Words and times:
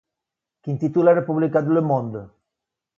Quin 0.67 0.79
titular 0.85 1.15
ha 1.21 1.25
publicat 1.29 1.71
Le 1.77 1.87
Monde? 1.93 2.29